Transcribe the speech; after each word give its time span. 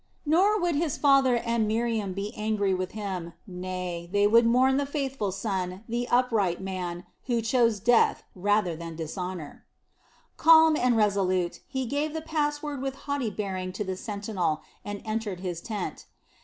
Nor 0.25 0.59
would 0.59 0.73
his 0.73 0.97
father 0.97 1.37
and 1.37 1.67
Miriam 1.67 2.13
be 2.13 2.33
angry 2.35 2.73
with 2.73 2.93
him, 2.93 3.33
nay, 3.45 4.09
they 4.11 4.25
would 4.25 4.47
mourn 4.47 4.77
the 4.77 4.85
faithful 4.87 5.31
son, 5.31 5.83
the 5.87 6.07
upright 6.07 6.59
man, 6.59 7.05
who 7.27 7.39
chose 7.39 7.79
death 7.79 8.23
rather 8.33 8.75
than 8.75 8.95
dishonor. 8.95 9.63
Calm 10.37 10.75
and 10.75 10.97
resolute, 10.97 11.59
he 11.67 11.85
gave 11.85 12.13
the 12.13 12.21
pass 12.23 12.63
word 12.63 12.81
with 12.81 12.95
haughty 13.05 13.29
bearing 13.29 13.71
to 13.73 13.83
the 13.83 13.95
sentinel 13.95 14.63
and 14.83 15.03
entered 15.05 15.41
his 15.41 15.61
tent. 15.61 16.07